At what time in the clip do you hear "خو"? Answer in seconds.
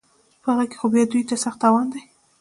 0.79-0.85